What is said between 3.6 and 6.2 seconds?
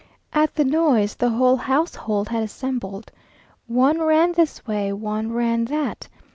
One ran this way, one ran that.